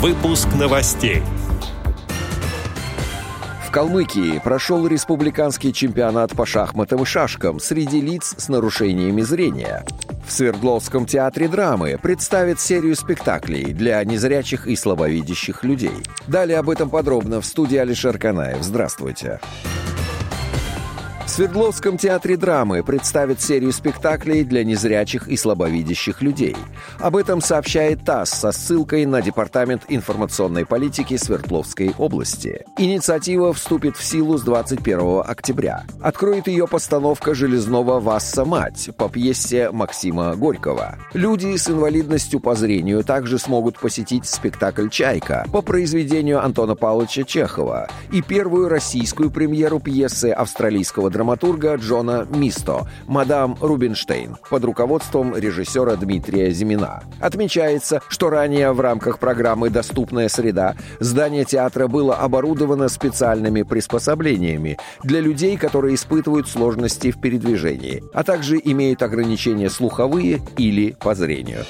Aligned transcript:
Выпуск 0.00 0.48
новостей. 0.58 1.22
В 3.66 3.70
Калмыкии 3.70 4.40
прошел 4.42 4.86
республиканский 4.86 5.74
чемпионат 5.74 6.34
по 6.34 6.46
шахматам 6.46 7.02
и 7.02 7.04
шашкам 7.04 7.60
среди 7.60 8.00
лиц 8.00 8.34
с 8.38 8.48
нарушениями 8.48 9.20
зрения. 9.20 9.84
В 10.26 10.32
Свердловском 10.32 11.04
театре 11.04 11.48
драмы 11.48 11.98
представят 12.02 12.60
серию 12.60 12.96
спектаклей 12.96 13.74
для 13.74 14.02
незрячих 14.02 14.66
и 14.66 14.74
слабовидящих 14.74 15.64
людей. 15.64 16.02
Далее 16.26 16.60
об 16.60 16.70
этом 16.70 16.88
подробно 16.88 17.42
в 17.42 17.44
студии 17.44 17.76
Алишер 17.76 18.16
Канаев. 18.16 18.62
Здравствуйте. 18.62 19.38
Здравствуйте. 19.42 19.79
Свердловском 21.40 21.96
театре 21.96 22.36
драмы 22.36 22.82
представят 22.82 23.40
серию 23.40 23.72
спектаклей 23.72 24.44
для 24.44 24.62
незрячих 24.62 25.26
и 25.26 25.38
слабовидящих 25.38 26.20
людей. 26.20 26.54
Об 26.98 27.16
этом 27.16 27.40
сообщает 27.40 28.04
ТАСС 28.04 28.28
со 28.28 28.52
ссылкой 28.52 29.06
на 29.06 29.22
Департамент 29.22 29.84
информационной 29.88 30.66
политики 30.66 31.16
Свердловской 31.16 31.94
области. 31.96 32.66
Инициатива 32.76 33.54
вступит 33.54 33.96
в 33.96 34.04
силу 34.04 34.36
с 34.36 34.42
21 34.42 35.22
октября. 35.26 35.84
Откроет 36.02 36.46
ее 36.46 36.68
постановка 36.68 37.32
«Железного 37.32 38.00
Васса 38.00 38.44
Мать» 38.44 38.90
по 38.98 39.08
пьесе 39.08 39.70
Максима 39.70 40.36
Горького. 40.36 40.98
Люди 41.14 41.56
с 41.56 41.70
инвалидностью 41.70 42.40
по 42.40 42.54
зрению 42.54 43.02
также 43.02 43.38
смогут 43.38 43.78
посетить 43.78 44.26
спектакль 44.26 44.90
«Чайка» 44.90 45.46
по 45.50 45.62
произведению 45.62 46.44
Антона 46.44 46.74
Павловича 46.74 47.22
Чехова 47.22 47.88
и 48.12 48.20
первую 48.20 48.68
российскую 48.68 49.30
премьеру 49.30 49.80
пьесы 49.80 50.32
австралийского 50.32 51.08
драматурга 51.08 51.29
драматурга 51.30 51.76
Джона 51.76 52.26
Мисто, 52.28 52.88
мадам 53.06 53.56
Рубинштейн, 53.60 54.36
под 54.50 54.64
руководством 54.64 55.36
режиссера 55.36 55.94
Дмитрия 55.94 56.50
Зимина. 56.50 57.04
Отмечается, 57.20 58.00
что 58.08 58.30
ранее 58.30 58.72
в 58.72 58.80
рамках 58.80 59.20
программы 59.20 59.70
«Доступная 59.70 60.28
среда» 60.28 60.74
здание 60.98 61.44
театра 61.44 61.86
было 61.86 62.16
оборудовано 62.16 62.88
специальными 62.88 63.62
приспособлениями 63.62 64.76
для 65.04 65.20
людей, 65.20 65.56
которые 65.56 65.94
испытывают 65.94 66.48
сложности 66.48 67.12
в 67.12 67.20
передвижении, 67.20 68.02
а 68.12 68.24
также 68.24 68.60
имеют 68.62 69.00
ограничения 69.04 69.70
слуховые 69.70 70.40
или 70.56 70.96
по 70.98 71.14
зрению. 71.14 71.64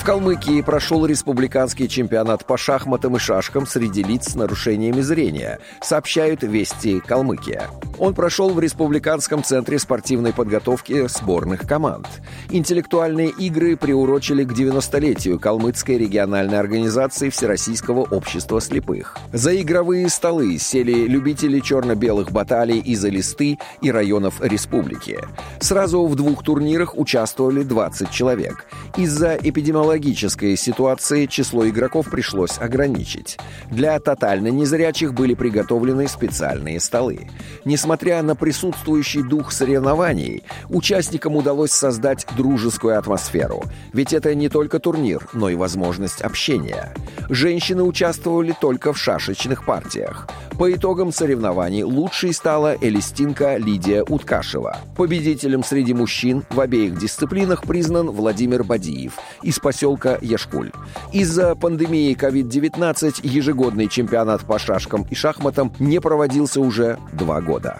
В 0.00 0.02
Калмыкии 0.02 0.62
прошел 0.62 1.04
республиканский 1.04 1.86
чемпионат 1.86 2.46
по 2.46 2.56
шахматам 2.56 3.16
и 3.16 3.18
шашкам 3.18 3.66
среди 3.66 4.02
лиц 4.02 4.30
с 4.30 4.34
нарушениями 4.34 5.02
зрения, 5.02 5.58
сообщают 5.82 6.42
«Вести 6.42 7.00
Калмыкия». 7.00 7.68
Он 8.00 8.14
прошел 8.14 8.48
в 8.48 8.58
Республиканском 8.58 9.44
центре 9.44 9.78
спортивной 9.78 10.32
подготовки 10.32 11.06
сборных 11.06 11.66
команд. 11.66 12.08
Интеллектуальные 12.48 13.28
игры 13.28 13.76
приурочили 13.76 14.44
к 14.44 14.52
90-летию 14.52 15.38
Калмыцкой 15.38 15.98
региональной 15.98 16.58
организации 16.58 17.28
Всероссийского 17.28 18.00
общества 18.00 18.62
слепых. 18.62 19.18
За 19.34 19.54
игровые 19.54 20.08
столы 20.08 20.56
сели 20.56 21.06
любители 21.06 21.60
черно-белых 21.60 22.32
баталий 22.32 22.78
из 22.78 23.04
Элисты 23.04 23.58
и 23.82 23.90
районов 23.90 24.40
республики. 24.40 25.18
Сразу 25.60 26.06
в 26.06 26.16
двух 26.16 26.42
турнирах 26.42 26.96
участвовали 26.96 27.62
20 27.62 28.10
человек. 28.10 28.64
Из-за 28.96 29.34
эпидемиологической 29.34 30.56
ситуации 30.56 31.26
число 31.26 31.68
игроков 31.68 32.10
пришлось 32.10 32.58
ограничить. 32.58 33.36
Для 33.70 34.00
тотально 34.00 34.48
незрячих 34.48 35.12
были 35.12 35.34
приготовлены 35.34 36.08
специальные 36.08 36.80
столы. 36.80 37.28
Несмотря 37.66 37.89
Несмотря 37.90 38.22
на 38.22 38.36
присутствующий 38.36 39.24
дух 39.24 39.50
соревнований, 39.50 40.44
участникам 40.68 41.34
удалось 41.34 41.72
создать 41.72 42.24
дружескую 42.36 42.96
атмосферу. 42.96 43.64
Ведь 43.92 44.12
это 44.12 44.32
не 44.36 44.48
только 44.48 44.78
турнир, 44.78 45.26
но 45.32 45.48
и 45.48 45.56
возможность 45.56 46.22
общения. 46.22 46.94
Женщины 47.28 47.82
участвовали 47.82 48.54
только 48.60 48.92
в 48.92 48.98
шашечных 48.98 49.66
партиях. 49.66 50.28
По 50.56 50.70
итогам 50.72 51.10
соревнований 51.10 51.82
лучшей 51.82 52.32
стала 52.32 52.76
элистинка 52.80 53.56
Лидия 53.56 54.04
Уткашева. 54.04 54.76
Победителем 54.96 55.64
среди 55.64 55.92
мужчин 55.92 56.44
в 56.50 56.60
обеих 56.60 56.96
дисциплинах 56.96 57.62
признан 57.62 58.10
Владимир 58.10 58.62
Бадиев 58.62 59.14
из 59.42 59.58
поселка 59.58 60.16
Яшкуль. 60.20 60.70
Из-за 61.12 61.56
пандемии 61.56 62.14
COVID-19 62.14 63.26
ежегодный 63.26 63.88
чемпионат 63.88 64.42
по 64.42 64.60
шашкам 64.60 65.06
и 65.10 65.14
шахматам 65.16 65.72
не 65.80 65.98
проводился 65.98 66.60
уже 66.60 66.96
два 67.12 67.40
года. 67.40 67.79